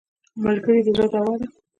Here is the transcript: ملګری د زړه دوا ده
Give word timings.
ملګری 0.43 0.81
د 0.85 0.87
زړه 0.95 1.05
دوا 1.13 1.33
ده 1.39 1.47